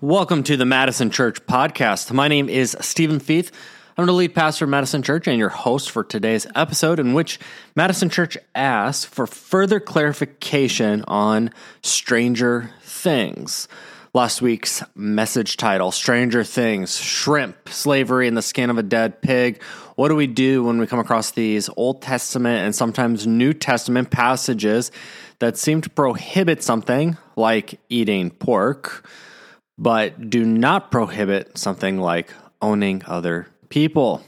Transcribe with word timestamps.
Welcome 0.00 0.44
to 0.44 0.56
the 0.56 0.64
Madison 0.64 1.10
Church 1.10 1.44
podcast. 1.46 2.12
My 2.12 2.28
name 2.28 2.48
is 2.48 2.76
Stephen 2.80 3.18
Feith. 3.18 3.50
I'm 3.96 4.06
the 4.06 4.12
lead 4.12 4.32
pastor 4.32 4.64
of 4.64 4.70
Madison 4.70 5.02
Church 5.02 5.26
and 5.26 5.40
your 5.40 5.48
host 5.48 5.90
for 5.90 6.04
today's 6.04 6.46
episode, 6.54 7.00
in 7.00 7.14
which 7.14 7.40
Madison 7.74 8.08
Church 8.08 8.38
asks 8.54 9.04
for 9.04 9.26
further 9.26 9.80
clarification 9.80 11.02
on 11.08 11.50
Stranger 11.82 12.70
Things. 12.80 13.66
Last 14.14 14.40
week's 14.40 14.84
message 14.94 15.56
title 15.56 15.90
Stranger 15.90 16.44
Things, 16.44 16.96
Shrimp, 16.96 17.68
Slavery 17.68 18.28
in 18.28 18.34
the 18.34 18.40
Skin 18.40 18.70
of 18.70 18.78
a 18.78 18.84
Dead 18.84 19.20
Pig. 19.20 19.60
What 19.96 20.10
do 20.10 20.14
we 20.14 20.28
do 20.28 20.62
when 20.62 20.78
we 20.78 20.86
come 20.86 21.00
across 21.00 21.32
these 21.32 21.68
Old 21.76 22.02
Testament 22.02 22.64
and 22.64 22.72
sometimes 22.72 23.26
New 23.26 23.52
Testament 23.52 24.12
passages 24.12 24.92
that 25.40 25.56
seem 25.56 25.80
to 25.80 25.90
prohibit 25.90 26.62
something 26.62 27.16
like 27.34 27.80
eating 27.88 28.30
pork? 28.30 29.04
But 29.78 30.28
do 30.28 30.44
not 30.44 30.90
prohibit 30.90 31.56
something 31.56 31.98
like 31.98 32.34
owning 32.60 33.02
other 33.06 33.46
people. 33.68 34.22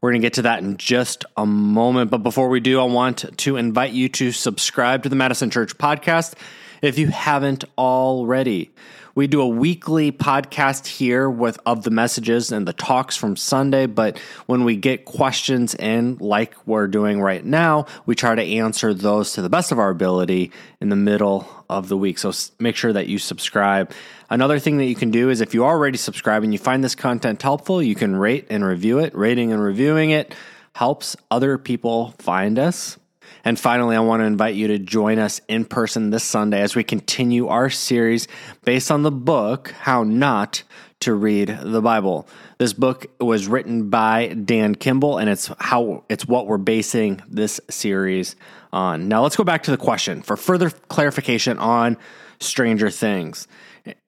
We're 0.00 0.10
going 0.10 0.22
to 0.22 0.26
get 0.26 0.34
to 0.34 0.42
that 0.42 0.62
in 0.62 0.78
just 0.78 1.24
a 1.36 1.46
moment. 1.46 2.10
But 2.10 2.24
before 2.24 2.48
we 2.48 2.58
do, 2.58 2.80
I 2.80 2.84
want 2.84 3.38
to 3.38 3.56
invite 3.56 3.92
you 3.92 4.08
to 4.08 4.32
subscribe 4.32 5.04
to 5.04 5.08
the 5.08 5.14
Madison 5.14 5.50
Church 5.50 5.76
podcast 5.78 6.34
if 6.80 6.98
you 6.98 7.08
haven't 7.08 7.64
already. 7.78 8.72
We 9.14 9.26
do 9.26 9.42
a 9.42 9.48
weekly 9.48 10.10
podcast 10.10 10.86
here 10.86 11.28
with 11.28 11.58
of 11.66 11.82
the 11.82 11.90
messages 11.90 12.50
and 12.50 12.66
the 12.66 12.72
talks 12.72 13.14
from 13.14 13.36
Sunday, 13.36 13.84
but 13.84 14.18
when 14.46 14.64
we 14.64 14.74
get 14.76 15.04
questions 15.04 15.74
in 15.74 16.16
like 16.18 16.54
we're 16.66 16.88
doing 16.88 17.20
right 17.20 17.44
now, 17.44 17.86
we 18.06 18.14
try 18.14 18.34
to 18.34 18.42
answer 18.42 18.94
those 18.94 19.34
to 19.34 19.42
the 19.42 19.50
best 19.50 19.70
of 19.70 19.78
our 19.78 19.90
ability 19.90 20.50
in 20.80 20.88
the 20.88 20.96
middle 20.96 21.46
of 21.68 21.88
the 21.88 21.96
week. 21.96 22.18
So 22.18 22.32
make 22.58 22.74
sure 22.74 22.92
that 22.94 23.06
you 23.06 23.18
subscribe. 23.18 23.92
Another 24.30 24.58
thing 24.58 24.78
that 24.78 24.86
you 24.86 24.94
can 24.94 25.10
do 25.10 25.28
is 25.28 25.42
if 25.42 25.52
you 25.52 25.64
are 25.64 25.74
already 25.74 25.98
subscribed 25.98 26.44
and 26.44 26.54
you 26.54 26.58
find 26.58 26.82
this 26.82 26.94
content 26.94 27.42
helpful, 27.42 27.82
you 27.82 27.94
can 27.94 28.16
rate 28.16 28.46
and 28.48 28.64
review 28.64 28.98
it. 28.98 29.14
Rating 29.14 29.52
and 29.52 29.62
reviewing 29.62 30.10
it 30.10 30.34
helps 30.74 31.16
other 31.30 31.58
people 31.58 32.14
find 32.18 32.58
us. 32.58 32.96
And 33.44 33.58
finally, 33.58 33.96
I 33.96 34.00
want 34.00 34.20
to 34.20 34.26
invite 34.26 34.54
you 34.54 34.68
to 34.68 34.78
join 34.78 35.18
us 35.18 35.40
in 35.48 35.64
person 35.64 36.10
this 36.10 36.24
Sunday 36.24 36.60
as 36.60 36.76
we 36.76 36.84
continue 36.84 37.48
our 37.48 37.70
series 37.70 38.28
based 38.64 38.90
on 38.90 39.02
the 39.02 39.10
book, 39.10 39.72
How 39.80 40.02
Not 40.04 40.62
to 41.00 41.14
Read 41.14 41.58
the 41.62 41.82
Bible. 41.82 42.28
This 42.58 42.72
book 42.72 43.06
was 43.20 43.48
written 43.48 43.90
by 43.90 44.28
Dan 44.28 44.76
Kimball, 44.76 45.18
and 45.18 45.28
it's 45.28 45.50
how 45.58 46.04
it's 46.08 46.26
what 46.26 46.46
we're 46.46 46.58
basing 46.58 47.20
this 47.28 47.60
series 47.68 48.36
on. 48.72 49.08
Now, 49.08 49.22
let's 49.22 49.36
go 49.36 49.44
back 49.44 49.64
to 49.64 49.72
the 49.72 49.76
question 49.76 50.22
for 50.22 50.36
further 50.36 50.70
clarification 50.70 51.58
on 51.58 51.96
Stranger 52.38 52.90
Things. 52.90 53.48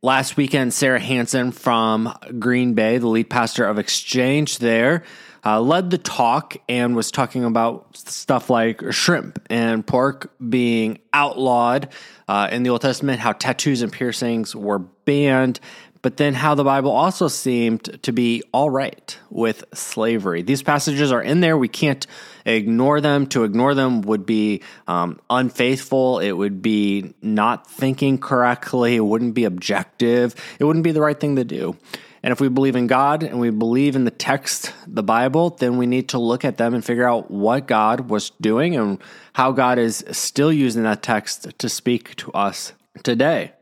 Last 0.02 0.36
weekend, 0.36 0.72
Sarah 0.72 1.00
Hanson 1.00 1.50
from 1.50 2.16
Green 2.38 2.74
Bay, 2.74 2.98
the 2.98 3.08
lead 3.08 3.28
pastor 3.28 3.64
of 3.64 3.76
Exchange 3.80 4.58
there, 4.58 5.02
uh, 5.44 5.60
led 5.60 5.90
the 5.90 5.98
talk 5.98 6.56
and 6.68 6.96
was 6.96 7.10
talking 7.10 7.44
about 7.44 7.96
stuff 7.96 8.48
like 8.50 8.82
shrimp 8.92 9.40
and 9.50 9.86
pork 9.86 10.32
being 10.48 10.98
outlawed 11.12 11.88
uh, 12.28 12.48
in 12.50 12.62
the 12.62 12.70
Old 12.70 12.80
Testament, 12.80 13.20
how 13.20 13.32
tattoos 13.32 13.82
and 13.82 13.92
piercings 13.92 14.56
were 14.56 14.78
banned, 14.78 15.60
but 16.04 16.18
then 16.18 16.34
how 16.34 16.54
the 16.54 16.64
Bible 16.64 16.90
also 16.90 17.28
seemed 17.28 18.02
to 18.02 18.12
be 18.12 18.42
all 18.52 18.68
right 18.68 19.18
with 19.30 19.64
slavery. 19.72 20.42
These 20.42 20.62
passages 20.62 21.10
are 21.12 21.22
in 21.22 21.40
there. 21.40 21.56
We 21.56 21.68
can't 21.68 22.06
ignore 22.44 23.00
them. 23.00 23.26
To 23.28 23.44
ignore 23.44 23.74
them 23.74 24.02
would 24.02 24.26
be 24.26 24.62
um, 24.86 25.18
unfaithful. 25.30 26.18
It 26.18 26.32
would 26.32 26.60
be 26.60 27.14
not 27.22 27.70
thinking 27.70 28.18
correctly. 28.18 28.96
It 28.96 29.00
wouldn't 29.00 29.32
be 29.32 29.44
objective. 29.44 30.34
It 30.58 30.64
wouldn't 30.64 30.84
be 30.84 30.92
the 30.92 31.00
right 31.00 31.18
thing 31.18 31.36
to 31.36 31.44
do. 31.44 31.76
And 32.24 32.32
if 32.32 32.40
we 32.40 32.48
believe 32.48 32.74
in 32.74 32.86
God 32.86 33.22
and 33.22 33.38
we 33.38 33.50
believe 33.50 33.96
in 33.96 34.04
the 34.04 34.10
text, 34.10 34.72
the 34.86 35.02
Bible, 35.02 35.50
then 35.50 35.76
we 35.76 35.86
need 35.86 36.08
to 36.08 36.18
look 36.18 36.42
at 36.42 36.56
them 36.56 36.72
and 36.72 36.82
figure 36.82 37.06
out 37.06 37.30
what 37.30 37.66
God 37.66 38.08
was 38.08 38.30
doing 38.40 38.76
and 38.76 38.98
how 39.34 39.52
God 39.52 39.78
is 39.78 40.02
still 40.10 40.50
using 40.50 40.84
that 40.84 41.02
text 41.02 41.46
to 41.58 41.68
speak 41.68 42.16
to 42.16 42.32
us 42.32 42.72
today. 43.02 43.52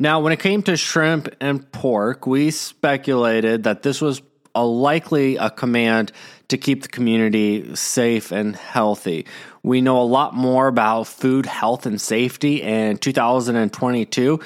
Now, 0.00 0.18
when 0.18 0.32
it 0.32 0.40
came 0.40 0.60
to 0.64 0.76
shrimp 0.76 1.28
and 1.40 1.70
pork, 1.70 2.26
we 2.26 2.50
speculated 2.50 3.62
that 3.62 3.84
this 3.84 4.00
was 4.00 4.22
a 4.56 4.66
likely 4.66 5.36
a 5.36 5.48
command 5.48 6.10
to 6.48 6.58
keep 6.58 6.82
the 6.82 6.88
community 6.88 7.76
safe 7.76 8.32
and 8.32 8.56
healthy. 8.56 9.24
We 9.62 9.82
know 9.82 10.00
a 10.00 10.02
lot 10.02 10.34
more 10.34 10.66
about 10.66 11.04
food 11.04 11.46
health 11.46 11.86
and 11.86 12.00
safety 12.00 12.60
in 12.60 12.96
2022 12.96 14.40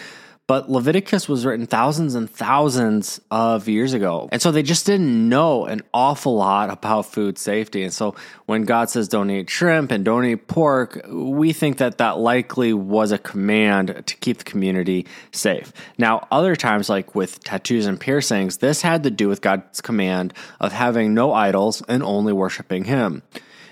but 0.47 0.71
Leviticus 0.71 1.27
was 1.27 1.47
written 1.47 1.67
thousands 1.67 2.15
and 2.15 2.29
thousands 2.29 3.19
of 3.31 3.67
years 3.67 3.95
ago. 3.95 4.29
And 4.31 4.43
so 4.43 4.53
they 4.53 4.63
just 4.63 4.85
didn't 4.85 5.29
know 5.29 5.65
an 5.65 5.81
awful 5.95 6.37
lot 6.37 6.69
about 6.69 7.07
food 7.07 7.39
safety. 7.39 7.83
And 7.83 7.93
so 7.93 8.15
when 8.45 8.65
God 8.65 8.91
says 8.91 9.09
don't 9.09 9.31
eat 9.31 9.49
shrimp 9.49 9.91
and 9.91 10.05
don't 10.05 10.27
eat 10.27 10.47
pork, 10.47 11.01
we 11.09 11.55
think 11.55 11.79
that 11.79 11.97
that 11.97 12.19
likely 12.19 12.75
was 12.75 13.11
a 13.11 13.19
command 13.19 14.03
to 14.07 14.17
keep 14.17 14.39
the 14.39 14.45
community 14.45 15.07
safe. 15.33 15.73
Now, 15.97 16.27
other 16.31 16.57
times, 16.57 16.91
like 16.91 17.15
with 17.15 17.43
tattoos 17.43 17.87
and 17.87 17.99
piercings, 17.99 18.59
this 18.59 18.83
had 18.83 19.03
to 19.05 19.11
do 19.11 19.29
with 19.29 19.41
God's 19.41 19.81
command 19.81 20.35
of 20.61 20.73
having 20.73 21.15
no 21.15 21.33
idols 21.33 21.83
and 21.89 22.03
only 22.03 22.35
worshiping 22.35 22.85
Him 22.85 23.23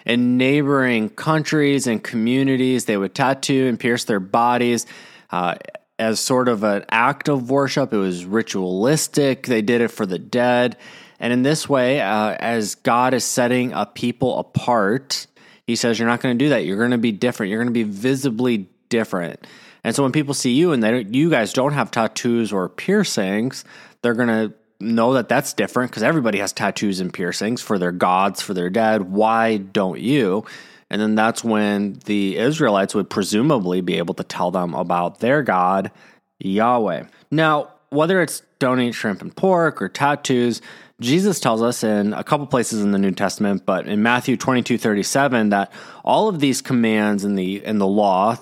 in 0.04 0.36
neighboring 0.36 1.10
countries 1.10 1.86
and 1.86 2.02
communities, 2.02 2.86
they 2.86 2.96
would 2.96 3.14
tattoo 3.14 3.66
and 3.68 3.78
pierce 3.78 4.04
their 4.04 4.18
bodies. 4.18 4.84
Uh, 5.30 5.54
as 6.02 6.20
sort 6.20 6.48
of 6.48 6.64
an 6.64 6.84
act 6.90 7.28
of 7.28 7.50
worship. 7.50 7.92
It 7.92 7.98
was 7.98 8.24
ritualistic. 8.24 9.46
They 9.46 9.62
did 9.62 9.80
it 9.80 9.88
for 9.88 10.04
the 10.04 10.18
dead. 10.18 10.76
And 11.20 11.32
in 11.32 11.42
this 11.42 11.68
way, 11.68 12.00
uh, 12.00 12.36
as 12.38 12.74
God 12.74 13.14
is 13.14 13.24
setting 13.24 13.72
a 13.72 13.86
people 13.86 14.38
apart, 14.38 15.26
He 15.66 15.76
says, 15.76 15.98
You're 15.98 16.08
not 16.08 16.20
going 16.20 16.36
to 16.36 16.44
do 16.44 16.48
that. 16.50 16.64
You're 16.64 16.78
going 16.78 16.90
to 16.90 16.98
be 16.98 17.12
different. 17.12 17.50
You're 17.50 17.60
going 17.60 17.72
to 17.72 17.84
be 17.84 17.84
visibly 17.84 18.68
different. 18.88 19.46
And 19.84 19.94
so 19.94 20.02
when 20.02 20.12
people 20.12 20.34
see 20.34 20.52
you 20.52 20.72
and 20.72 20.82
they 20.82 21.02
you 21.02 21.30
guys 21.30 21.52
don't 21.52 21.72
have 21.72 21.90
tattoos 21.90 22.52
or 22.52 22.68
piercings, 22.68 23.64
they're 24.02 24.14
going 24.14 24.28
to 24.28 24.54
know 24.80 25.14
that 25.14 25.28
that's 25.28 25.52
different 25.52 25.90
because 25.90 26.02
everybody 26.02 26.38
has 26.38 26.52
tattoos 26.52 27.00
and 27.00 27.12
piercings 27.14 27.62
for 27.62 27.78
their 27.78 27.92
gods, 27.92 28.42
for 28.42 28.54
their 28.54 28.70
dead. 28.70 29.02
Why 29.02 29.56
don't 29.56 30.00
you? 30.00 30.44
And 30.92 31.00
then 31.00 31.14
that's 31.14 31.42
when 31.42 31.94
the 32.04 32.36
Israelites 32.36 32.94
would 32.94 33.08
presumably 33.08 33.80
be 33.80 33.96
able 33.96 34.12
to 34.12 34.22
tell 34.22 34.50
them 34.50 34.74
about 34.74 35.20
their 35.20 35.42
God, 35.42 35.90
Yahweh. 36.38 37.04
Now, 37.30 37.70
whether 37.88 38.20
it's 38.20 38.42
don't 38.58 38.78
eat 38.78 38.92
shrimp 38.92 39.22
and 39.22 39.34
pork 39.34 39.80
or 39.80 39.88
tattoos, 39.88 40.60
Jesus 41.00 41.40
tells 41.40 41.62
us 41.62 41.82
in 41.82 42.12
a 42.12 42.22
couple 42.22 42.46
places 42.46 42.82
in 42.82 42.92
the 42.92 42.98
New 42.98 43.12
Testament, 43.12 43.64
but 43.64 43.86
in 43.86 44.02
Matthew 44.02 44.36
22 44.36 44.76
37, 44.76 45.48
that 45.48 45.72
all 46.04 46.28
of 46.28 46.40
these 46.40 46.60
commands 46.60 47.24
in 47.24 47.36
the 47.36 47.64
in 47.64 47.78
the 47.78 47.86
law 47.86 48.36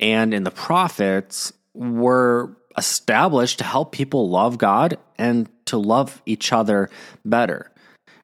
and 0.00 0.34
in 0.34 0.42
the 0.42 0.50
prophets 0.50 1.52
were 1.74 2.56
established 2.76 3.58
to 3.58 3.64
help 3.64 3.92
people 3.92 4.28
love 4.28 4.58
God 4.58 4.98
and 5.16 5.48
to 5.66 5.78
love 5.78 6.20
each 6.26 6.52
other 6.52 6.90
better. 7.24 7.70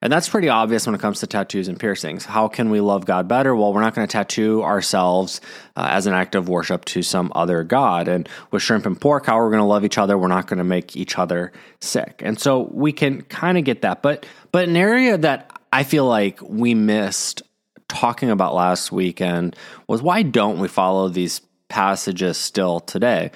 And 0.03 0.11
that's 0.11 0.29
pretty 0.31 0.49
obvious 0.49 0.87
when 0.87 0.95
it 0.95 1.01
comes 1.01 1.21
to 1.21 1.27
tattoos 1.27 1.69
and 1.69 1.79
piercings. 1.79 2.25
How 2.25 2.49
can 2.49 2.71
we 2.71 2.81
love 2.81 3.05
God 3.05 3.29
better? 3.29 3.55
Well, 3.55 3.75
we're 3.75 3.83
not 3.83 3.95
going 3.95 4.09
to 4.09 4.13
tattoo 4.13 4.63
ourselves 4.63 5.43
uh, 5.77 5.89
as 5.91 6.07
an 6.07 6.15
act 6.15 6.35
of 6.35 6.49
worship 6.49 6.87
to 6.87 7.03
some 7.03 7.31
other 7.35 7.65
God. 7.65 8.09
And 8.09 8.27
with 8.51 8.63
shrimp 8.63 8.87
and 8.87 8.99
pork, 8.99 9.27
how 9.27 9.39
are 9.39 9.45
we're 9.45 9.51
going 9.51 9.61
to 9.61 9.67
love 9.67 9.85
each 9.85 9.99
other, 9.99 10.17
we're 10.17 10.29
not 10.29 10.47
going 10.47 10.59
to 10.59 10.65
make 10.65 10.97
each 10.97 11.19
other 11.19 11.53
sick. 11.81 12.23
And 12.25 12.41
so 12.41 12.71
we 12.73 12.93
can 12.93 13.23
kind 13.23 13.59
of 13.59 13.65
get 13.65 13.83
that. 13.83 14.01
But 14.01 14.25
but 14.53 14.69
an 14.69 14.77
area 14.77 15.19
that 15.19 15.61
I 15.73 15.85
feel 15.85 16.07
like 16.07 16.41
we 16.43 16.75
missed 16.75 17.43
talking 17.89 18.31
about 18.31 18.55
last 18.55 18.91
weekend 18.91 19.55
was 19.87 20.01
why 20.01 20.23
don't 20.23 20.61
we 20.61 20.69
follow 20.69 21.09
these 21.09 21.41
passages 21.69 22.39
still 22.39 22.81
today? 22.81 23.33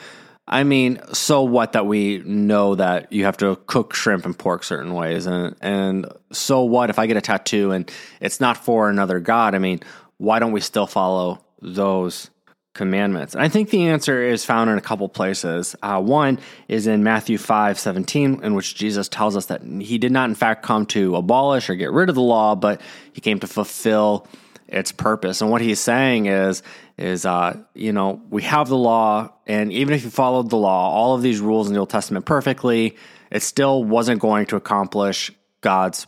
I 0.47 0.63
mean, 0.63 1.01
so 1.13 1.43
what 1.43 1.73
that 1.73 1.87
we 1.87 2.19
know 2.19 2.75
that 2.75 3.13
you 3.13 3.25
have 3.25 3.39
to 3.39 3.57
cook 3.67 3.95
shrimp 3.95 4.27
and 4.27 4.39
pork 4.39 4.63
certain 4.63 4.93
ways, 4.93 5.25
and 5.27 5.57
and 5.61 6.07
so 6.33 6.65
what 6.65 6.91
if 6.91 6.99
I 6.99 7.07
get 7.07 7.17
a 7.17 7.23
tattoo 7.23 7.73
and 7.73 7.91
it's 8.21 8.41
not 8.41 8.59
for 8.59 8.91
another 8.91 9.21
god? 9.21 9.55
I 9.55 9.59
mean, 9.59 9.81
why 10.19 10.39
don't 10.41 10.53
we 10.53 10.61
still 10.61 10.87
follow 10.87 11.43
those 11.63 12.31
commandments? 12.75 13.35
And 13.35 13.43
I 13.43 13.49
think 13.49 13.71
the 13.71 13.87
answer 13.87 14.23
is 14.23 14.45
found 14.45 14.69
in 14.69 14.77
a 14.77 14.83
couple 14.83 15.09
places. 15.09 15.77
Uh, 15.81 16.03
one 16.03 16.39
is 16.69 16.87
in 16.87 17.03
Matthew 17.03 17.39
five 17.39 17.79
seventeen, 17.79 18.43
in 18.43 18.55
which 18.55 18.75
Jesus 18.75 19.09
tells 19.09 19.37
us 19.39 19.47
that 19.47 19.63
he 19.63 19.97
did 19.97 20.13
not, 20.13 20.29
in 20.29 20.35
fact, 20.35 20.63
come 20.63 20.85
to 20.87 21.17
abolish 21.17 21.71
or 21.71 21.75
get 21.75 21.91
rid 21.91 22.11
of 22.11 22.17
the 22.17 22.21
law, 22.21 22.55
but 22.55 22.83
he 23.15 23.23
came 23.23 23.41
to 23.41 23.47
fulfill 23.47 24.27
its 24.69 24.93
purpose. 24.93 25.41
And 25.41 25.51
what 25.51 25.63
he's 25.63 25.81
saying 25.81 26.27
is, 26.27 26.63
is 26.97 27.27
uh, 27.27 27.59
you 27.75 27.93
know, 27.93 28.23
we 28.31 28.43
have 28.43 28.69
the 28.69 28.77
law, 28.77 29.33
and 29.47 29.73
even 29.73 29.95
if 29.95 30.05
you 30.05 30.11
followed 30.11 30.51
the 30.51 30.57
law, 30.57 30.91
all 30.91 31.15
of 31.15 31.23
these 31.23 31.41
rules 31.41 31.67
in 31.67 31.75
the 31.75 31.81
Old 31.81 31.91
Testament 31.91 32.25
perfectly, 32.25 32.97
it 33.31 33.43
still 33.43 33.83
wasn't 33.83 34.21
going 34.21 34.47
to 34.47 34.57
accomplish 34.57 35.33
God's 35.61 36.07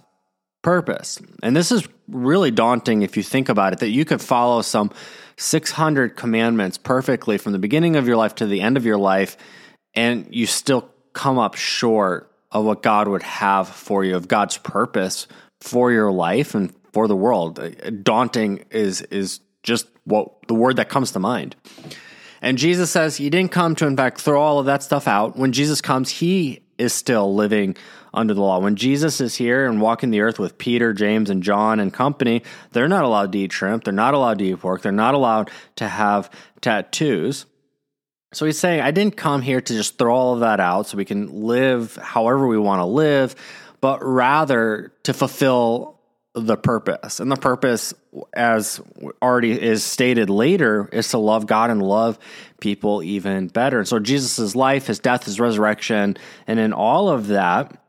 purpose. 0.62 1.20
And 1.42 1.56
this 1.56 1.72
is 1.72 1.86
really 2.08 2.50
daunting 2.50 3.02
if 3.02 3.16
you 3.16 3.22
think 3.22 3.48
about 3.48 3.72
it 3.72 3.80
that 3.80 3.90
you 3.90 4.04
could 4.04 4.20
follow 4.20 4.62
some 4.62 4.92
600 5.36 6.16
commandments 6.16 6.78
perfectly 6.78 7.38
from 7.38 7.52
the 7.52 7.58
beginning 7.58 7.96
of 7.96 8.06
your 8.06 8.16
life 8.16 8.36
to 8.36 8.46
the 8.46 8.60
end 8.60 8.76
of 8.76 8.86
your 8.86 8.96
life, 8.96 9.36
and 9.94 10.28
you 10.30 10.46
still 10.46 10.88
come 11.12 11.38
up 11.38 11.56
short 11.56 12.30
of 12.52 12.64
what 12.64 12.82
God 12.82 13.08
would 13.08 13.22
have 13.22 13.68
for 13.68 14.04
you, 14.04 14.16
of 14.16 14.28
God's 14.28 14.56
purpose 14.58 15.26
for 15.60 15.90
your 15.90 16.12
life 16.12 16.54
and 16.54 16.72
for 16.92 17.08
the 17.08 17.16
world. 17.16 17.60
Daunting 18.02 18.64
is 18.70 19.02
is 19.02 19.40
just 19.66 19.88
what 20.04 20.46
the 20.46 20.54
word 20.54 20.76
that 20.76 20.88
comes 20.88 21.12
to 21.12 21.18
mind. 21.18 21.56
And 22.40 22.56
Jesus 22.56 22.90
says 22.90 23.16
he 23.16 23.28
didn't 23.28 23.50
come 23.50 23.74
to, 23.76 23.86
in 23.86 23.96
fact, 23.96 24.20
throw 24.20 24.40
all 24.40 24.58
of 24.58 24.66
that 24.66 24.82
stuff 24.82 25.08
out. 25.08 25.36
When 25.36 25.52
Jesus 25.52 25.80
comes, 25.80 26.08
he 26.08 26.62
is 26.78 26.92
still 26.92 27.34
living 27.34 27.76
under 28.14 28.32
the 28.32 28.40
law. 28.40 28.60
When 28.60 28.76
Jesus 28.76 29.20
is 29.20 29.34
here 29.34 29.66
and 29.66 29.80
walking 29.80 30.10
the 30.10 30.20
earth 30.20 30.38
with 30.38 30.56
Peter, 30.56 30.92
James, 30.92 31.28
and 31.28 31.42
John 31.42 31.80
and 31.80 31.92
company, 31.92 32.42
they're 32.72 32.88
not 32.88 33.04
allowed 33.04 33.32
to 33.32 33.38
eat 33.38 33.52
shrimp. 33.52 33.84
They're 33.84 33.92
not 33.92 34.14
allowed 34.14 34.38
to 34.38 34.44
eat 34.44 34.60
pork. 34.60 34.82
They're 34.82 34.92
not 34.92 35.14
allowed 35.14 35.50
to 35.76 35.88
have 35.88 36.30
tattoos. 36.60 37.46
So 38.32 38.46
he's 38.46 38.58
saying, 38.58 38.80
I 38.80 38.90
didn't 38.90 39.16
come 39.16 39.42
here 39.42 39.60
to 39.60 39.72
just 39.72 39.98
throw 39.98 40.14
all 40.14 40.34
of 40.34 40.40
that 40.40 40.60
out 40.60 40.86
so 40.86 40.96
we 40.96 41.04
can 41.04 41.44
live 41.44 41.96
however 41.96 42.46
we 42.46 42.58
want 42.58 42.80
to 42.80 42.84
live, 42.86 43.34
but 43.80 44.02
rather 44.02 44.92
to 45.04 45.12
fulfill 45.12 45.95
the 46.36 46.56
purpose. 46.56 47.18
And 47.18 47.32
the 47.32 47.36
purpose, 47.36 47.94
as 48.34 48.80
already 49.22 49.52
is 49.60 49.82
stated 49.82 50.28
later, 50.28 50.88
is 50.92 51.08
to 51.08 51.18
love 51.18 51.46
God 51.46 51.70
and 51.70 51.82
love 51.82 52.18
people 52.60 53.02
even 53.02 53.48
better. 53.48 53.78
And 53.78 53.88
so 53.88 53.98
Jesus' 53.98 54.54
life, 54.54 54.86
his 54.86 54.98
death, 54.98 55.24
his 55.24 55.40
resurrection, 55.40 56.16
and 56.46 56.60
in 56.60 56.74
all 56.74 57.08
of 57.08 57.28
that, 57.28 57.80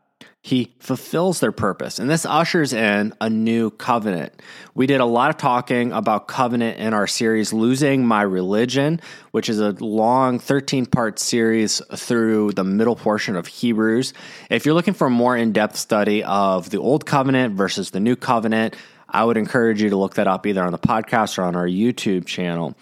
he 0.48 0.72
fulfills 0.80 1.42
their 1.42 1.52
purpose. 1.52 2.00
And 2.00 2.10
this 2.10 2.26
ushers 2.26 2.72
in 2.72 3.14
a 3.20 3.30
new 3.30 3.70
covenant. 3.70 4.32
We 4.76 4.88
did 4.88 5.02
a 5.02 5.06
lot 5.06 5.30
of 5.30 5.36
talking 5.36 5.92
about 5.92 6.30
covenant 6.30 6.80
in 6.80 6.94
our 6.94 7.06
series, 7.06 7.52
Losing 7.52 8.06
My 8.06 8.22
Religion, 8.22 9.02
which 9.32 9.50
is 9.50 9.60
a 9.60 9.72
long 9.72 10.40
13 10.40 10.86
part 10.86 11.20
series 11.20 11.82
through 11.94 12.54
the 12.54 12.64
middle 12.64 12.96
portion 12.96 13.36
of 13.36 13.46
Hebrews. 13.46 14.14
If 14.50 14.66
you're 14.66 14.74
looking 14.74 14.94
for 14.94 15.08
a 15.08 15.10
more 15.10 15.36
in 15.36 15.52
depth 15.52 15.76
study 15.76 16.24
of 16.24 16.70
the 16.70 16.78
Old 16.78 17.06
Covenant 17.06 17.56
versus 17.56 17.92
the 17.92 18.00
New 18.00 18.16
Covenant, 18.16 18.74
I 19.10 19.26
would 19.26 19.36
encourage 19.36 19.82
you 19.82 19.90
to 19.90 19.98
look 19.98 20.16
that 20.16 20.28
up 20.28 20.48
either 20.48 20.64
on 20.64 20.72
the 20.72 20.80
podcast 20.80 21.38
or 21.38 21.42
on 21.42 21.58
our 21.58 21.68
YouTube 21.68 22.26
channel. 22.26 22.74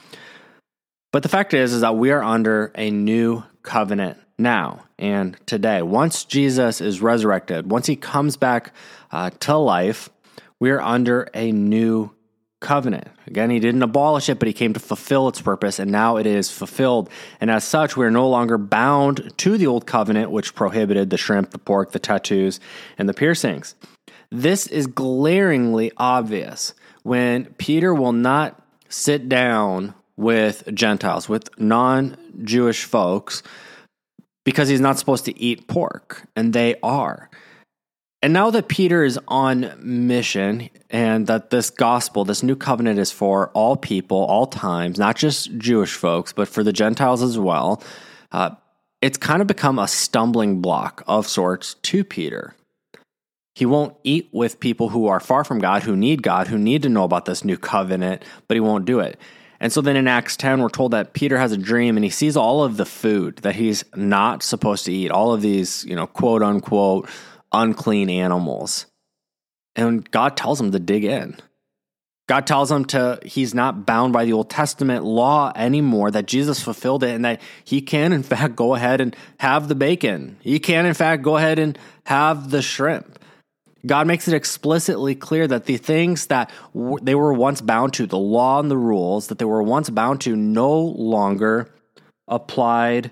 But 1.16 1.24
the 1.24 1.30
fact 1.30 1.54
is, 1.54 1.72
is 1.72 1.80
that 1.80 1.96
we 1.96 2.12
are 2.12 2.22
under 2.22 2.74
a 2.76 2.92
new 2.92 3.42
covenant 3.64 4.18
now 4.38 4.84
and 5.00 5.38
today. 5.46 5.82
Once 5.82 6.26
Jesus 6.26 6.82
is 6.82 7.02
resurrected, 7.02 7.72
once 7.72 7.88
he 7.88 7.96
comes 7.96 8.36
back 8.36 8.74
uh, 9.14 9.30
to 9.30 9.56
life, 9.56 10.10
we 10.60 10.72
are 10.72 10.82
under 10.82 11.30
a 11.34 11.54
new 11.54 12.12
covenant. 12.60 13.08
Again, 13.28 13.50
he 13.50 13.62
didn't 13.62 13.82
abolish 13.82 14.28
it, 14.28 14.40
but 14.40 14.50
he 14.50 14.54
came 14.54 14.74
to 14.74 14.80
fulfill 14.82 15.30
its 15.30 15.40
purpose, 15.40 15.80
and 15.80 15.90
now 15.90 16.18
it 16.18 16.26
is 16.26 16.52
fulfilled. 16.52 17.10
And 17.40 17.50
as 17.50 17.64
such, 17.64 17.96
we 17.96 18.06
are 18.06 18.12
no 18.12 18.28
longer 18.28 18.58
bound 18.58 19.32
to 19.38 19.58
the 19.58 19.68
old 19.68 19.86
covenant, 19.86 20.32
which 20.32 20.54
prohibited 20.54 21.12
the 21.12 21.18
shrimp, 21.18 21.52
the 21.52 21.58
pork, 21.60 21.94
the 21.94 22.00
tattoos, 22.00 22.60
and 22.98 23.08
the 23.08 23.14
piercings. 23.14 23.76
This 24.32 24.68
is 24.68 24.86
glaringly 24.86 25.94
obvious 25.96 26.74
when 27.04 27.46
Peter 27.54 27.94
will 27.96 28.12
not 28.12 28.62
sit 28.90 29.30
down 29.30 29.94
with 30.18 30.64
Gentiles, 30.74 31.28
with 31.28 31.50
non 31.60 32.18
Jewish 32.44 32.86
folks, 32.86 33.44
because 34.44 34.70
he's 34.70 34.82
not 34.82 35.00
supposed 35.00 35.26
to 35.26 35.40
eat 35.40 35.68
pork, 35.68 36.24
and 36.36 36.54
they 36.54 36.76
are. 36.82 37.30
And 38.22 38.34
now 38.34 38.50
that 38.50 38.70
Peter 38.70 39.04
is 39.04 39.20
on 39.28 39.72
mission 39.80 40.72
and 40.90 41.28
that 41.28 41.52
this 41.52 41.70
gospel, 41.70 42.26
this 42.26 42.42
new 42.42 42.56
covenant 42.56 42.98
is 42.98 43.12
for 43.12 43.50
all 43.50 43.76
people, 43.78 44.18
all 44.18 44.48
times, 44.48 44.98
not 44.98 45.16
just 45.16 45.56
Jewish 45.58 45.94
folks, 45.94 46.34
but 46.34 46.48
for 46.48 46.64
the 46.64 46.74
Gentiles 46.74 47.22
as 47.22 47.38
well, 47.38 47.84
uh, 48.32 48.52
it's 49.00 49.18
kind 49.18 49.42
of 49.42 49.48
become 49.48 49.78
a 49.78 49.88
stumbling 49.88 50.60
block 50.60 51.04
of 51.06 51.28
sorts 51.28 51.76
to 51.84 52.04
Peter. 52.04 52.56
He 53.54 53.68
won't 53.68 53.96
eat 54.04 54.28
with 54.32 54.60
people 54.60 54.90
who 54.90 55.06
are 55.06 55.20
far 55.20 55.44
from 55.44 55.60
God, 55.60 55.84
who 55.84 55.96
need 55.96 56.24
God, 56.24 56.48
who 56.48 56.58
need 56.58 56.82
to 56.82 56.90
know 56.90 57.04
about 57.04 57.26
this 57.26 57.46
new 57.46 57.58
covenant, 57.58 58.24
but 58.48 58.56
he 58.56 58.62
won't 58.62 58.86
do 58.86 59.00
it. 59.02 59.20
And 59.60 59.72
so 59.72 59.82
then 59.82 59.96
in 59.96 60.08
Acts 60.08 60.38
10, 60.38 60.62
we're 60.62 60.70
told 60.70 60.92
that 60.92 61.14
Peter 61.14 61.38
has 61.38 61.52
a 61.52 61.58
dream 61.58 61.98
and 61.98 62.04
he 62.04 62.10
sees 62.10 62.36
all 62.36 62.64
of 62.64 62.78
the 62.78 62.86
food 62.86 63.38
that 63.38 63.56
he's 63.56 63.84
not 63.96 64.44
supposed 64.44 64.86
to 64.86 64.94
eat, 64.94 65.12
all 65.12 65.34
of 65.34 65.42
these, 65.42 65.86
you 65.86 65.96
know, 65.96 66.08
quote 66.08 66.44
unquote, 66.44 67.10
unclean 67.52 68.10
animals. 68.10 68.86
And 69.76 70.10
God 70.12 70.38
tells 70.38 70.60
him 70.60 70.72
to 70.72 70.80
dig 70.80 71.04
in. 71.04 71.38
God 72.28 72.48
tells 72.48 72.72
him 72.72 72.86
to, 72.86 73.20
he's 73.24 73.54
not 73.54 73.86
bound 73.86 74.12
by 74.12 74.26
the 74.26 74.34
Old 74.34 74.50
Testament 74.50 75.06
law 75.06 75.52
anymore, 75.56 76.10
that 76.10 76.26
Jesus 76.26 76.60
fulfilled 76.60 77.04
it, 77.04 77.14
and 77.14 77.24
that 77.24 77.40
he 77.64 77.82
can, 77.82 78.14
in 78.14 78.24
fact, 78.24 78.56
go 78.56 78.74
ahead 78.74 79.00
and 79.00 79.16
have 79.38 79.68
the 79.68 79.76
bacon. 79.76 80.38
He 80.42 80.60
can, 80.60 80.88
in 80.88 80.96
fact, 80.96 81.22
go 81.22 81.38
ahead 81.38 81.60
and 81.60 81.78
have 82.06 82.50
the 82.50 82.64
shrimp. 82.64 83.20
God 83.86 84.08
makes 84.08 84.28
it 84.28 84.34
explicitly 84.34 85.16
clear 85.16 85.48
that 85.48 85.66
the 85.66 85.78
things 85.78 86.28
that 86.28 86.52
w- 86.74 86.98
they 87.02 87.16
were 87.16 87.34
once 87.34 87.62
bound 87.62 87.94
to, 87.94 88.08
the 88.08 88.18
law 88.18 88.60
and 88.60 88.70
the 88.70 88.78
rules 88.78 89.28
that 89.28 89.38
they 89.38 89.46
were 89.46 89.64
once 89.64 89.90
bound 89.90 90.22
to, 90.22 90.36
no 90.36 90.80
longer 90.80 91.74
applied 92.28 93.12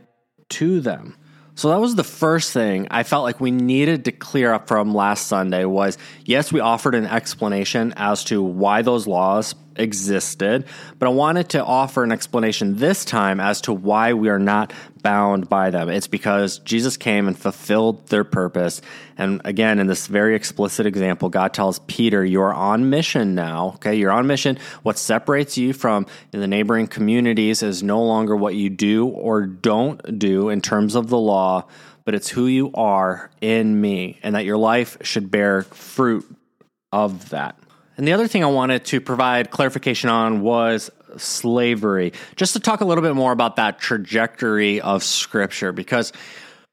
to 0.49 0.81
them. 0.81 1.15
So 1.55 1.69
that 1.69 1.79
was 1.79 1.95
the 1.95 2.03
first 2.03 2.51
thing 2.51 2.87
I 2.89 3.03
felt 3.03 3.23
like 3.23 3.39
we 3.39 3.51
needed 3.51 4.05
to 4.05 4.11
clear 4.11 4.51
up 4.53 4.67
from 4.67 4.95
last 4.95 5.27
Sunday 5.27 5.65
was 5.65 5.97
yes, 6.25 6.51
we 6.51 6.59
offered 6.59 6.95
an 6.95 7.05
explanation 7.05 7.93
as 7.95 8.23
to 8.25 8.41
why 8.41 8.81
those 8.81 9.05
laws 9.05 9.53
existed, 9.75 10.65
but 10.99 11.07
I 11.07 11.09
wanted 11.09 11.49
to 11.49 11.63
offer 11.63 12.03
an 12.03 12.11
explanation 12.11 12.77
this 12.77 13.05
time 13.05 13.39
as 13.39 13.61
to 13.61 13.73
why 13.73 14.13
we 14.13 14.29
are 14.29 14.39
not 14.39 14.73
bound 15.03 15.49
by 15.49 15.69
them. 15.69 15.89
It's 15.89 16.07
because 16.07 16.59
Jesus 16.59 16.97
came 16.97 17.27
and 17.27 17.37
fulfilled 17.37 18.07
their 18.07 18.23
purpose. 18.23 18.81
And 19.17 19.41
again, 19.45 19.79
in 19.79 19.87
this 19.87 20.07
very 20.07 20.35
explicit 20.35 20.85
example, 20.85 21.29
God 21.29 21.53
tells 21.53 21.79
Peter, 21.79 22.25
You're 22.25 22.53
on 22.53 22.89
mission 22.89 23.35
now. 23.35 23.73
Okay, 23.75 23.95
you're 23.95 24.11
on 24.11 24.25
mission. 24.25 24.57
What 24.81 24.97
separates 24.97 25.57
you 25.57 25.73
from 25.73 26.07
the 26.31 26.47
neighboring 26.47 26.87
communities 26.87 27.61
is 27.61 27.83
no 27.83 28.01
longer 28.01 28.35
what 28.35 28.55
you 28.55 28.69
do 28.69 29.07
or 29.07 29.45
don't 29.45 30.17
do 30.17 30.49
in 30.49 30.61
terms 30.61 30.95
of 30.95 31.09
the 31.09 31.19
law, 31.19 31.67
but 32.05 32.15
it's 32.15 32.29
who 32.29 32.47
you 32.47 32.71
are 32.73 33.29
in 33.41 33.79
me, 33.79 34.19
and 34.23 34.35
that 34.35 34.45
your 34.45 34.57
life 34.57 34.97
should 35.01 35.29
bear 35.29 35.63
fruit 35.63 36.25
of 36.91 37.29
that. 37.29 37.57
And 37.97 38.07
the 38.07 38.13
other 38.13 38.27
thing 38.27 38.43
I 38.43 38.47
wanted 38.47 38.85
to 38.85 39.01
provide 39.01 39.51
clarification 39.51 40.09
on 40.09 40.41
was 40.41 40.89
slavery. 41.17 42.13
Just 42.35 42.53
to 42.53 42.59
talk 42.59 42.81
a 42.81 42.85
little 42.85 43.03
bit 43.03 43.15
more 43.15 43.31
about 43.31 43.57
that 43.57 43.79
trajectory 43.79 44.81
of 44.81 45.03
scripture, 45.03 45.71
because 45.71 46.11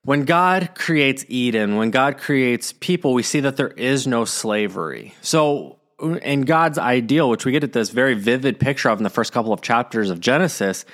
when 0.02 0.24
God 0.24 0.70
creates 0.74 1.24
Eden, 1.28 1.76
when 1.76 1.90
God 1.90 2.18
creates 2.18 2.72
people, 2.72 3.12
we 3.12 3.22
see 3.22 3.40
that 3.40 3.56
there 3.56 3.68
is 3.68 4.06
no 4.06 4.24
slavery. 4.24 5.14
So, 5.20 5.76
in 6.22 6.42
God's 6.42 6.78
ideal, 6.78 7.28
which 7.28 7.44
we 7.44 7.52
get 7.52 7.62
at 7.62 7.74
this 7.74 7.90
very 7.90 8.14
vivid 8.14 8.58
picture 8.58 8.88
of 8.88 8.98
in 8.98 9.04
the 9.04 9.10
first 9.10 9.34
couple 9.34 9.52
of 9.52 9.60
chapters 9.60 10.08
of 10.08 10.18
Genesis, 10.18 10.86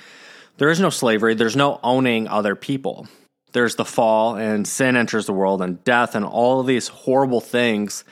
there 0.57 0.69
is 0.69 0.81
no 0.81 0.89
slavery, 0.89 1.33
there's 1.33 1.55
no 1.55 1.79
owning 1.81 2.27
other 2.27 2.55
people. 2.55 3.07
There's 3.53 3.75
the 3.75 3.85
fall, 3.85 4.35
and 4.35 4.67
sin 4.67 4.97
enters 4.97 5.25
the 5.25 5.33
world, 5.33 5.61
and 5.61 5.81
death, 5.85 6.13
and 6.13 6.25
all 6.25 6.59
of 6.59 6.67
these 6.67 6.89
horrible 6.89 7.39
things 7.39 8.03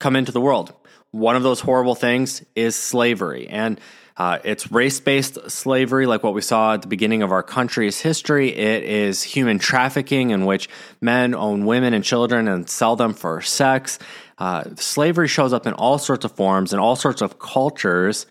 come 0.00 0.16
into 0.16 0.32
the 0.32 0.40
world. 0.40 0.72
One 1.10 1.36
of 1.36 1.42
those 1.42 1.60
horrible 1.60 1.94
things 1.94 2.44
is 2.54 2.76
slavery. 2.76 3.48
And 3.48 3.80
uh, 4.18 4.40
it's 4.42 4.72
race 4.72 4.98
based 4.98 5.50
slavery, 5.50 6.04
like 6.06 6.24
what 6.24 6.34
we 6.34 6.40
saw 6.40 6.74
at 6.74 6.82
the 6.82 6.88
beginning 6.88 7.22
of 7.22 7.30
our 7.30 7.42
country's 7.42 8.00
history. 8.00 8.48
It 8.48 8.82
is 8.82 9.22
human 9.22 9.60
trafficking, 9.60 10.30
in 10.30 10.44
which 10.44 10.68
men 11.00 11.36
own 11.36 11.64
women 11.66 11.94
and 11.94 12.02
children 12.02 12.48
and 12.48 12.68
sell 12.68 12.96
them 12.96 13.14
for 13.14 13.40
sex. 13.40 13.98
Uh, 14.36 14.64
slavery 14.74 15.28
shows 15.28 15.52
up 15.52 15.66
in 15.66 15.72
all 15.72 15.98
sorts 15.98 16.24
of 16.24 16.32
forms 16.32 16.72
and 16.72 16.80
all 16.80 16.96
sorts 16.96 17.22
of 17.22 17.38
cultures 17.38 18.26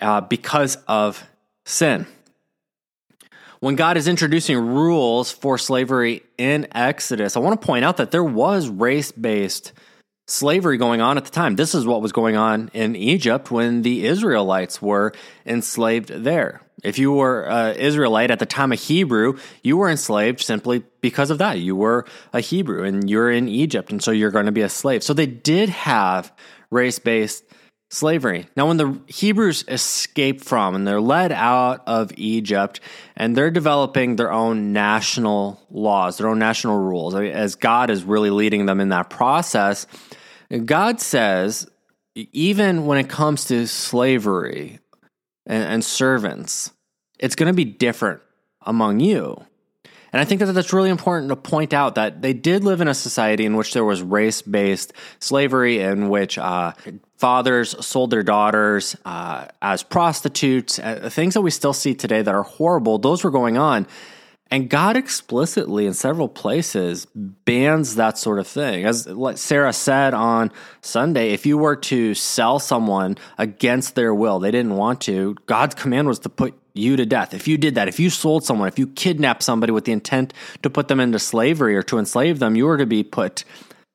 uh, 0.00 0.20
because 0.20 0.76
of 0.86 1.26
sin. 1.64 2.06
When 3.60 3.76
God 3.76 3.96
is 3.96 4.08
introducing 4.08 4.58
rules 4.58 5.32
for 5.32 5.56
slavery 5.58 6.22
in 6.36 6.66
Exodus, 6.72 7.36
I 7.36 7.40
want 7.40 7.60
to 7.60 7.66
point 7.66 7.84
out 7.84 7.96
that 7.96 8.10
there 8.10 8.24
was 8.24 8.68
race 8.68 9.12
based 9.12 9.72
slavery 10.30 10.76
going 10.76 11.00
on 11.00 11.16
at 11.16 11.24
the 11.24 11.30
time. 11.30 11.56
This 11.56 11.74
is 11.74 11.86
what 11.86 12.02
was 12.02 12.12
going 12.12 12.36
on 12.36 12.70
in 12.72 12.96
Egypt 12.96 13.50
when 13.50 13.82
the 13.82 14.06
Israelites 14.06 14.80
were 14.80 15.12
enslaved 15.44 16.08
there. 16.08 16.62
If 16.82 16.98
you 16.98 17.12
were 17.12 17.42
an 17.42 17.76
Israelite 17.76 18.30
at 18.30 18.38
the 18.38 18.46
time 18.46 18.72
of 18.72 18.80
Hebrew, 18.80 19.38
you 19.62 19.76
were 19.76 19.90
enslaved 19.90 20.40
simply 20.40 20.82
because 21.00 21.30
of 21.30 21.38
that. 21.38 21.58
You 21.58 21.76
were 21.76 22.06
a 22.32 22.40
Hebrew 22.40 22.84
and 22.84 23.10
you're 23.10 23.30
in 23.30 23.48
Egypt, 23.48 23.90
and 23.90 24.02
so 24.02 24.10
you're 24.12 24.30
going 24.30 24.46
to 24.46 24.52
be 24.52 24.62
a 24.62 24.68
slave. 24.68 25.02
So 25.02 25.12
they 25.12 25.26
did 25.26 25.68
have 25.68 26.32
race 26.70 26.98
based 26.98 27.44
slavery. 27.90 28.46
Now, 28.56 28.68
when 28.68 28.76
the 28.76 28.98
Hebrews 29.08 29.64
escape 29.66 30.42
from 30.42 30.74
and 30.74 30.86
they're 30.86 31.00
led 31.00 31.32
out 31.32 31.82
of 31.86 32.12
Egypt 32.16 32.80
and 33.16 33.36
they're 33.36 33.50
developing 33.50 34.16
their 34.16 34.32
own 34.32 34.72
national 34.72 35.60
laws, 35.70 36.18
their 36.18 36.28
own 36.28 36.38
national 36.38 36.78
rules, 36.78 37.14
as 37.14 37.56
God 37.56 37.90
is 37.90 38.04
really 38.04 38.30
leading 38.30 38.66
them 38.66 38.80
in 38.80 38.90
that 38.90 39.10
process, 39.10 39.86
God 40.64 41.00
says, 41.00 41.68
even 42.14 42.86
when 42.86 42.98
it 42.98 43.08
comes 43.08 43.44
to 43.46 43.66
slavery 43.66 44.80
and, 45.46 45.64
and 45.64 45.84
servants, 45.84 46.72
it's 47.18 47.36
going 47.36 47.46
to 47.46 47.56
be 47.56 47.64
different 47.64 48.20
among 48.62 49.00
you. 49.00 49.44
And 50.12 50.20
I 50.20 50.24
think 50.24 50.40
that 50.40 50.52
that's 50.52 50.72
really 50.72 50.90
important 50.90 51.28
to 51.28 51.36
point 51.36 51.72
out 51.72 51.94
that 51.94 52.20
they 52.20 52.32
did 52.32 52.64
live 52.64 52.80
in 52.80 52.88
a 52.88 52.94
society 52.94 53.46
in 53.46 53.56
which 53.56 53.72
there 53.74 53.84
was 53.84 54.02
race 54.02 54.42
based 54.42 54.92
slavery, 55.20 55.78
in 55.78 56.08
which 56.08 56.36
uh, 56.36 56.72
fathers 57.16 57.76
sold 57.86 58.10
their 58.10 58.24
daughters 58.24 58.96
uh, 59.04 59.46
as 59.62 59.84
prostitutes, 59.84 60.80
uh, 60.80 61.08
things 61.12 61.34
that 61.34 61.42
we 61.42 61.50
still 61.52 61.72
see 61.72 61.94
today 61.94 62.22
that 62.22 62.34
are 62.34 62.42
horrible. 62.42 62.98
Those 62.98 63.22
were 63.22 63.30
going 63.30 63.56
on. 63.56 63.86
And 64.52 64.68
God 64.68 64.96
explicitly, 64.96 65.86
in 65.86 65.94
several 65.94 66.28
places, 66.28 67.06
bans 67.14 67.94
that 67.94 68.18
sort 68.18 68.40
of 68.40 68.48
thing. 68.48 68.84
As 68.84 69.08
Sarah 69.36 69.72
said 69.72 70.12
on 70.12 70.50
Sunday, 70.80 71.30
if 71.30 71.46
you 71.46 71.56
were 71.56 71.76
to 71.76 72.14
sell 72.14 72.58
someone 72.58 73.16
against 73.38 73.94
their 73.94 74.12
will, 74.12 74.40
they 74.40 74.50
didn't 74.50 74.76
want 74.76 75.02
to, 75.02 75.36
God's 75.46 75.76
command 75.76 76.08
was 76.08 76.18
to 76.20 76.28
put 76.28 76.54
you 76.74 76.96
to 76.96 77.06
death. 77.06 77.32
If 77.32 77.46
you 77.46 77.58
did 77.58 77.76
that, 77.76 77.86
if 77.86 78.00
you 78.00 78.10
sold 78.10 78.44
someone, 78.44 78.66
if 78.66 78.78
you 78.78 78.88
kidnapped 78.88 79.44
somebody 79.44 79.72
with 79.72 79.84
the 79.84 79.92
intent 79.92 80.34
to 80.62 80.70
put 80.70 80.88
them 80.88 80.98
into 80.98 81.20
slavery 81.20 81.76
or 81.76 81.82
to 81.84 81.98
enslave 81.98 82.40
them, 82.40 82.56
you 82.56 82.66
were 82.66 82.78
to 82.78 82.86
be 82.86 83.04
put 83.04 83.44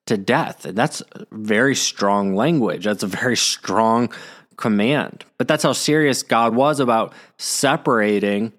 to 0.05 0.17
death. 0.17 0.65
And 0.65 0.77
that's 0.77 1.03
very 1.31 1.75
strong 1.75 2.33
language. 2.33 2.85
That's 2.85 3.03
a 3.03 3.07
very 3.07 3.35
strong 3.35 4.09
command. 4.55 5.25
But 5.37 5.49
that's 5.49 5.63
how 5.63 5.73
serious 5.73 6.23
God 6.23 6.55
was 6.55 6.79
about 6.79 7.13
separating 7.37 8.53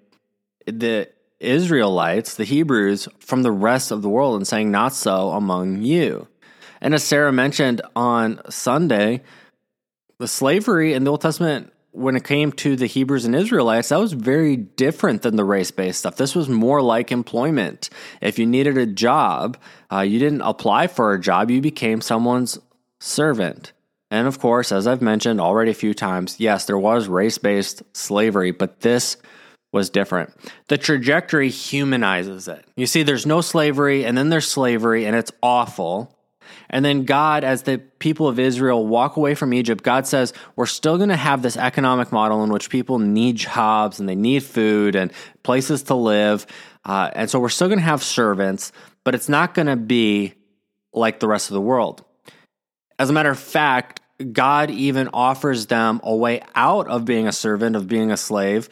the 0.67 1.09
Israelites, 1.39 2.35
the 2.35 2.43
Hebrews, 2.43 3.07
from 3.19 3.43
the 3.43 3.51
rest 3.51 3.91
of 3.91 4.01
the 4.01 4.09
world 4.09 4.35
and 4.35 4.47
saying, 4.47 4.71
Not 4.71 4.93
so 4.93 5.31
among 5.31 5.81
you. 5.81 6.27
And 6.81 6.93
as 6.93 7.03
Sarah 7.03 7.31
mentioned 7.31 7.81
on 7.95 8.41
Sunday, 8.49 9.23
the 10.19 10.27
slavery 10.27 10.93
in 10.93 11.03
the 11.03 11.11
Old 11.11 11.21
Testament, 11.21 11.71
when 11.91 12.15
it 12.15 12.23
came 12.23 12.51
to 12.51 12.75
the 12.75 12.85
Hebrews 12.85 13.25
and 13.25 13.35
Israelites, 13.35 13.89
that 13.89 13.99
was 13.99 14.13
very 14.13 14.55
different 14.55 15.23
than 15.23 15.35
the 15.35 15.43
race 15.43 15.71
based 15.71 15.99
stuff. 15.99 16.15
This 16.15 16.35
was 16.35 16.47
more 16.47 16.81
like 16.81 17.11
employment. 17.11 17.89
If 18.21 18.37
you 18.37 18.45
needed 18.45 18.77
a 18.77 18.85
job, 18.85 19.57
uh, 19.91 20.01
you 20.01 20.19
didn't 20.19 20.41
apply 20.41 20.87
for 20.87 21.13
a 21.13 21.19
job, 21.19 21.49
you 21.49 21.61
became 21.61 22.01
someone's 22.01 22.59
servant. 22.99 23.73
And 24.09 24.27
of 24.27 24.39
course, 24.39 24.71
as 24.71 24.87
I've 24.87 25.01
mentioned 25.01 25.41
already 25.41 25.71
a 25.71 25.75
few 25.75 25.93
times, 25.93 26.39
yes, 26.39 26.65
there 26.65 26.77
was 26.77 27.07
race 27.07 27.37
based 27.37 27.83
slavery, 27.93 28.51
but 28.51 28.81
this 28.81 29.17
was 29.71 29.89
different. 29.89 30.33
The 30.67 30.77
trajectory 30.77 31.49
humanizes 31.49 32.47
it. 32.47 32.65
You 32.75 32.87
see, 32.87 33.03
there's 33.03 33.25
no 33.25 33.41
slavery, 33.41 34.05
and 34.05 34.17
then 34.17 34.29
there's 34.29 34.47
slavery, 34.47 35.05
and 35.05 35.15
it's 35.15 35.31
awful. 35.43 36.17
And 36.69 36.83
then 36.83 37.03
God, 37.05 37.43
as 37.43 37.63
the 37.63 37.77
people 37.77 38.27
of 38.27 38.39
Israel 38.39 38.85
walk 38.85 39.17
away 39.17 39.35
from 39.35 39.53
Egypt, 39.53 39.83
God 39.83 40.07
says, 40.07 40.33
We're 40.55 40.65
still 40.65 40.97
going 40.97 41.09
to 41.09 41.15
have 41.15 41.41
this 41.41 41.57
economic 41.57 42.11
model 42.11 42.43
in 42.43 42.51
which 42.51 42.69
people 42.69 42.99
need 42.99 43.35
jobs 43.35 43.99
and 43.99 44.07
they 44.07 44.15
need 44.15 44.43
food 44.43 44.95
and 44.95 45.11
places 45.43 45.83
to 45.83 45.95
live. 45.95 46.45
Uh, 46.83 47.09
and 47.13 47.29
so 47.29 47.39
we're 47.39 47.49
still 47.49 47.67
going 47.67 47.79
to 47.79 47.85
have 47.85 48.03
servants, 48.03 48.71
but 49.03 49.15
it's 49.15 49.29
not 49.29 49.53
going 49.53 49.67
to 49.67 49.75
be 49.75 50.33
like 50.93 51.19
the 51.19 51.27
rest 51.27 51.49
of 51.49 51.53
the 51.53 51.61
world. 51.61 52.03
As 52.99 53.09
a 53.09 53.13
matter 53.13 53.29
of 53.29 53.39
fact, 53.39 54.01
God 54.31 54.71
even 54.71 55.09
offers 55.13 55.67
them 55.67 56.01
a 56.03 56.15
way 56.15 56.41
out 56.55 56.87
of 56.87 57.05
being 57.05 57.27
a 57.27 57.31
servant, 57.31 57.75
of 57.75 57.87
being 57.87 58.11
a 58.11 58.17
slave, 58.17 58.69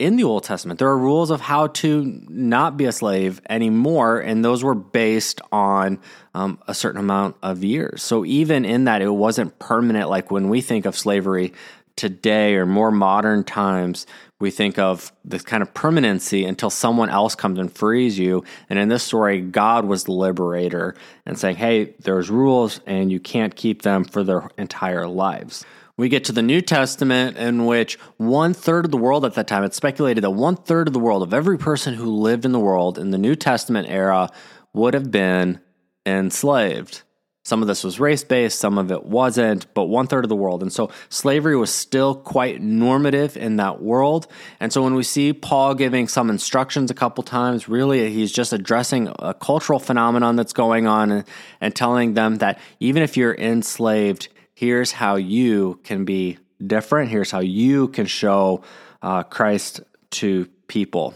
in 0.00 0.16
the 0.16 0.24
Old 0.24 0.44
Testament. 0.44 0.78
There 0.78 0.88
are 0.88 0.98
rules 0.98 1.30
of 1.30 1.42
how 1.42 1.66
to 1.68 2.24
not 2.28 2.78
be 2.78 2.86
a 2.86 2.92
slave 2.92 3.40
anymore, 3.50 4.18
and 4.18 4.42
those 4.42 4.64
were 4.64 4.74
based 4.74 5.42
on 5.52 6.00
um, 6.34 6.58
a 6.66 6.72
certain 6.72 6.98
amount 6.98 7.36
of 7.42 7.62
years. 7.62 8.02
So 8.02 8.24
even 8.24 8.64
in 8.64 8.84
that, 8.84 9.02
it 9.02 9.10
wasn't 9.10 9.58
permanent 9.58 10.08
like 10.08 10.30
when 10.30 10.48
we 10.48 10.62
think 10.62 10.86
of 10.86 10.96
slavery 10.96 11.52
today 11.96 12.54
or 12.54 12.64
more 12.64 12.90
modern 12.90 13.44
times. 13.44 14.06
We 14.38 14.50
think 14.50 14.78
of 14.78 15.12
this 15.22 15.42
kind 15.42 15.62
of 15.62 15.74
permanency 15.74 16.46
until 16.46 16.70
someone 16.70 17.10
else 17.10 17.34
comes 17.34 17.58
and 17.58 17.70
frees 17.70 18.18
you. 18.18 18.42
And 18.70 18.78
in 18.78 18.88
this 18.88 19.02
story, 19.02 19.42
God 19.42 19.84
was 19.84 20.04
the 20.04 20.12
liberator 20.12 20.94
and 21.26 21.38
saying, 21.38 21.56
hey, 21.56 21.94
there's 21.98 22.30
rules 22.30 22.80
and 22.86 23.12
you 23.12 23.20
can't 23.20 23.54
keep 23.54 23.82
them 23.82 24.04
for 24.04 24.24
their 24.24 24.48
entire 24.56 25.06
lives. 25.06 25.66
We 26.00 26.08
get 26.08 26.24
to 26.24 26.32
the 26.32 26.40
New 26.40 26.62
Testament, 26.62 27.36
in 27.36 27.66
which 27.66 27.96
one 28.16 28.54
third 28.54 28.86
of 28.86 28.90
the 28.90 28.96
world 28.96 29.26
at 29.26 29.34
that 29.34 29.46
time, 29.46 29.64
it's 29.64 29.76
speculated 29.76 30.24
that 30.24 30.30
one 30.30 30.56
third 30.56 30.86
of 30.86 30.94
the 30.94 30.98
world, 30.98 31.22
of 31.22 31.34
every 31.34 31.58
person 31.58 31.92
who 31.92 32.06
lived 32.06 32.46
in 32.46 32.52
the 32.52 32.58
world 32.58 32.96
in 32.96 33.10
the 33.10 33.18
New 33.18 33.36
Testament 33.36 33.86
era, 33.86 34.30
would 34.72 34.94
have 34.94 35.10
been 35.10 35.60
enslaved. 36.06 37.02
Some 37.44 37.60
of 37.60 37.68
this 37.68 37.84
was 37.84 38.00
race 38.00 38.24
based, 38.24 38.58
some 38.58 38.78
of 38.78 38.90
it 38.90 39.04
wasn't, 39.04 39.66
but 39.74 39.90
one 39.90 40.06
third 40.06 40.24
of 40.24 40.30
the 40.30 40.36
world. 40.36 40.62
And 40.62 40.72
so 40.72 40.90
slavery 41.10 41.54
was 41.54 41.70
still 41.70 42.14
quite 42.14 42.62
normative 42.62 43.36
in 43.36 43.56
that 43.56 43.82
world. 43.82 44.26
And 44.58 44.72
so 44.72 44.82
when 44.82 44.94
we 44.94 45.02
see 45.02 45.34
Paul 45.34 45.74
giving 45.74 46.08
some 46.08 46.30
instructions 46.30 46.90
a 46.90 46.94
couple 46.94 47.24
times, 47.24 47.68
really 47.68 48.10
he's 48.10 48.32
just 48.32 48.54
addressing 48.54 49.12
a 49.18 49.34
cultural 49.34 49.78
phenomenon 49.78 50.36
that's 50.36 50.54
going 50.54 50.86
on 50.86 51.10
and, 51.10 51.24
and 51.60 51.76
telling 51.76 52.14
them 52.14 52.36
that 52.36 52.58
even 52.78 53.02
if 53.02 53.18
you're 53.18 53.34
enslaved, 53.34 54.28
here's 54.60 54.92
how 54.92 55.16
you 55.16 55.80
can 55.84 56.04
be 56.04 56.36
different. 56.64 57.10
Here's 57.10 57.30
how 57.30 57.40
you 57.40 57.88
can 57.88 58.04
show 58.04 58.62
uh, 59.00 59.22
Christ 59.22 59.80
to 60.10 60.50
people. 60.68 61.14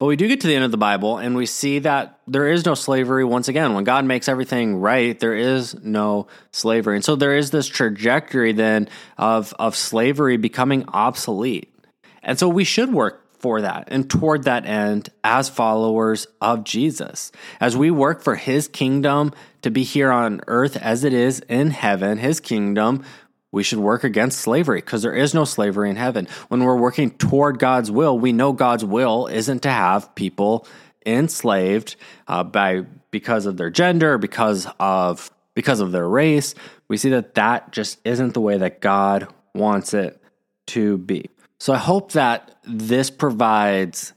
But 0.00 0.06
we 0.06 0.16
do 0.16 0.26
get 0.26 0.40
to 0.40 0.48
the 0.48 0.56
end 0.56 0.64
of 0.64 0.72
the 0.72 0.76
Bible 0.76 1.18
and 1.18 1.36
we 1.36 1.46
see 1.46 1.78
that 1.78 2.18
there 2.26 2.48
is 2.48 2.66
no 2.66 2.74
slavery 2.74 3.24
once 3.24 3.46
again. 3.46 3.74
When 3.74 3.84
God 3.84 4.04
makes 4.04 4.28
everything 4.28 4.80
right, 4.80 5.16
there 5.16 5.36
is 5.36 5.76
no 5.80 6.26
slavery. 6.50 6.96
And 6.96 7.04
so 7.04 7.14
there 7.14 7.36
is 7.36 7.52
this 7.52 7.68
trajectory 7.68 8.52
then 8.52 8.88
of, 9.16 9.54
of 9.60 9.76
slavery 9.76 10.36
becoming 10.36 10.84
obsolete. 10.88 11.72
And 12.20 12.36
so 12.36 12.48
we 12.48 12.64
should 12.64 12.92
work 12.92 13.22
for 13.38 13.60
that 13.60 13.84
and 13.92 14.10
toward 14.10 14.44
that 14.44 14.66
end 14.66 15.08
as 15.22 15.48
followers 15.48 16.26
of 16.40 16.64
Jesus. 16.64 17.30
As 17.60 17.76
we 17.76 17.92
work 17.92 18.22
for 18.22 18.34
his 18.34 18.66
kingdom 18.66 19.32
to 19.62 19.70
be 19.70 19.82
here 19.84 20.10
on 20.10 20.40
earth 20.46 20.76
as 20.76 21.04
it 21.04 21.12
is 21.12 21.40
in 21.40 21.70
heaven, 21.70 22.18
his 22.18 22.40
kingdom, 22.40 23.04
we 23.50 23.62
should 23.62 23.78
work 23.78 24.02
against 24.02 24.40
slavery 24.40 24.78
because 24.78 25.02
there 25.02 25.14
is 25.14 25.34
no 25.34 25.44
slavery 25.44 25.90
in 25.90 25.96
heaven. 25.96 26.26
When 26.48 26.64
we're 26.64 26.76
working 26.76 27.10
toward 27.10 27.58
God's 27.58 27.90
will, 27.90 28.18
we 28.18 28.32
know 28.32 28.52
God's 28.52 28.84
will 28.84 29.26
isn't 29.26 29.62
to 29.62 29.70
have 29.70 30.14
people 30.14 30.66
enslaved 31.04 31.96
uh, 32.28 32.44
by 32.44 32.86
because 33.10 33.46
of 33.46 33.56
their 33.56 33.70
gender, 33.70 34.18
because 34.18 34.66
of 34.80 35.30
because 35.54 35.80
of 35.80 35.92
their 35.92 36.08
race. 36.08 36.54
We 36.88 36.96
see 36.96 37.10
that 37.10 37.34
that 37.34 37.72
just 37.72 37.98
isn't 38.04 38.32
the 38.32 38.40
way 38.40 38.56
that 38.56 38.80
God 38.80 39.28
wants 39.54 39.92
it 39.92 40.20
to 40.68 40.96
be. 40.96 41.28
So 41.58 41.74
I 41.74 41.78
hope 41.78 42.12
that 42.12 42.56
this 42.64 43.10
provides 43.10 44.14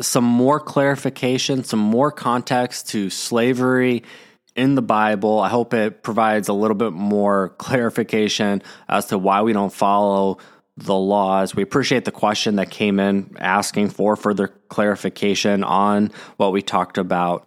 some 0.00 0.24
more 0.24 0.60
clarification, 0.60 1.64
some 1.64 1.80
more 1.80 2.12
context 2.12 2.90
to 2.90 3.08
slavery 3.10 4.04
in 4.56 4.74
the 4.74 4.82
Bible. 4.82 5.40
I 5.40 5.48
hope 5.48 5.74
it 5.74 6.02
provides 6.02 6.48
a 6.48 6.52
little 6.52 6.76
bit 6.76 6.92
more 6.92 7.50
clarification 7.58 8.62
as 8.88 9.06
to 9.06 9.18
why 9.18 9.42
we 9.42 9.52
don't 9.52 9.72
follow 9.72 10.38
the 10.76 10.94
laws. 10.94 11.54
We 11.54 11.62
appreciate 11.62 12.04
the 12.04 12.10
question 12.10 12.56
that 12.56 12.70
came 12.70 12.98
in 13.00 13.36
asking 13.38 13.90
for 13.90 14.16
further 14.16 14.48
clarification 14.48 15.62
on 15.62 16.10
what 16.36 16.52
we 16.52 16.62
talked 16.62 16.98
about. 16.98 17.46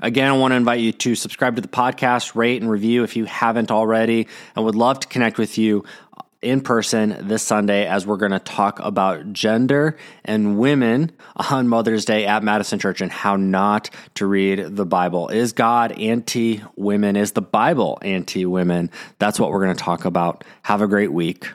Again, 0.00 0.28
I 0.28 0.32
want 0.32 0.50
to 0.50 0.56
invite 0.56 0.80
you 0.80 0.90
to 0.92 1.14
subscribe 1.14 1.54
to 1.54 1.62
the 1.62 1.68
podcast, 1.68 2.34
rate 2.34 2.60
and 2.60 2.68
review 2.68 3.04
if 3.04 3.14
you 3.14 3.24
haven't 3.24 3.70
already, 3.70 4.26
and 4.56 4.64
would 4.64 4.74
love 4.74 4.98
to 5.00 5.06
connect 5.06 5.38
with 5.38 5.58
you 5.58 5.84
in 6.42 6.60
person 6.60 7.16
this 7.20 7.42
Sunday 7.42 7.86
as 7.86 8.06
we're 8.06 8.16
going 8.16 8.32
to 8.32 8.38
talk 8.40 8.80
about 8.80 9.32
gender 9.32 9.96
and 10.24 10.58
women 10.58 11.12
on 11.36 11.68
Mother's 11.68 12.04
Day 12.04 12.26
at 12.26 12.42
Madison 12.42 12.78
Church 12.78 13.00
and 13.00 13.10
how 13.10 13.36
not 13.36 13.90
to 14.16 14.26
read 14.26 14.76
the 14.76 14.84
Bible. 14.84 15.28
Is 15.28 15.52
God 15.52 15.92
anti 15.92 16.62
women? 16.76 17.16
Is 17.16 17.32
the 17.32 17.42
Bible 17.42 17.98
anti 18.02 18.44
women? 18.44 18.90
That's 19.18 19.38
what 19.38 19.50
we're 19.50 19.64
going 19.64 19.76
to 19.76 19.82
talk 19.82 20.04
about. 20.04 20.44
Have 20.62 20.82
a 20.82 20.88
great 20.88 21.12
week. 21.12 21.48